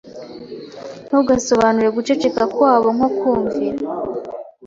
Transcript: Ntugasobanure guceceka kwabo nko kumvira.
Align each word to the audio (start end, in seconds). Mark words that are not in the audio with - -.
Ntugasobanure 1.07 1.89
guceceka 1.97 2.41
kwabo 2.55 2.87
nko 2.95 3.07
kumvira. 3.17 3.79